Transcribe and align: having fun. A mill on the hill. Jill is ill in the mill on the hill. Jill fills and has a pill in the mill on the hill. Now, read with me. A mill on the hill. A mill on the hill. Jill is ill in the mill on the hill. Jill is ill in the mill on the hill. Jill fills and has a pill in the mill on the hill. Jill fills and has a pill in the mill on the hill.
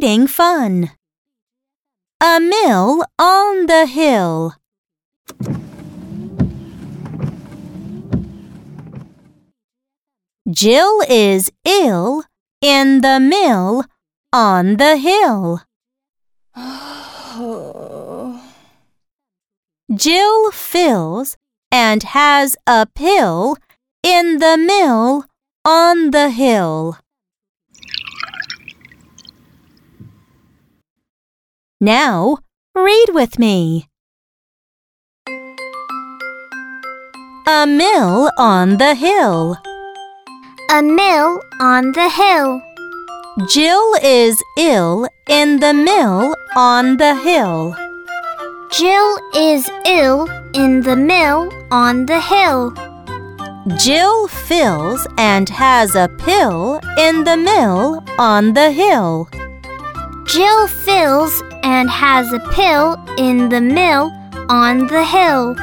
having 0.00 0.26
fun. 0.26 0.90
A 2.22 2.40
mill 2.40 3.04
on 3.18 3.66
the 3.66 3.84
hill. 3.84 4.54
Jill 10.50 11.02
is 11.06 11.52
ill 11.66 12.24
in 12.62 13.02
the 13.02 13.20
mill 13.20 13.84
on 14.32 14.76
the 14.78 14.96
hill. 14.96 15.60
Jill 19.94 20.50
fills 20.50 21.36
and 21.70 22.02
has 22.04 22.56
a 22.66 22.86
pill 22.86 23.58
in 24.02 24.38
the 24.38 24.56
mill 24.56 25.26
on 25.62 26.10
the 26.10 26.30
hill. 26.30 26.96
Now, 31.82 32.36
read 32.74 33.06
with 33.14 33.38
me. 33.38 33.88
A 37.46 37.66
mill 37.66 38.30
on 38.36 38.76
the 38.76 38.94
hill. 38.94 39.56
A 40.70 40.82
mill 40.82 41.40
on 41.58 41.92
the 41.92 42.10
hill. 42.10 42.60
Jill 43.48 43.94
is 44.02 44.42
ill 44.58 45.08
in 45.30 45.60
the 45.60 45.72
mill 45.72 46.36
on 46.54 46.98
the 46.98 47.14
hill. 47.14 47.74
Jill 48.72 49.18
is 49.34 49.70
ill 49.86 50.28
in 50.52 50.82
the 50.82 50.96
mill 50.96 51.50
on 51.70 52.04
the 52.04 52.20
hill. 52.20 52.74
Jill 53.78 54.28
fills 54.28 55.06
and 55.16 55.48
has 55.48 55.94
a 55.94 56.08
pill 56.18 56.78
in 56.98 57.24
the 57.24 57.38
mill 57.38 58.04
on 58.18 58.52
the 58.52 58.70
hill. 58.70 59.30
Jill 60.26 60.66
fills 60.68 61.42
and 61.62 61.90
has 61.90 62.32
a 62.32 62.40
pill 62.50 62.96
in 63.18 63.48
the 63.48 63.60
mill 63.60 64.10
on 64.48 64.86
the 64.86 65.04
hill. 65.04 65.56